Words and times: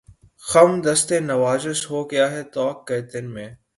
خمِ 0.43 0.71
دستِ 0.85 1.09
نوازش 1.31 1.79
ہو 1.89 1.99
گیا 2.11 2.25
ہے 2.31 2.41
طوق 2.53 2.77
گردن 2.89 3.25
میں 3.33 3.49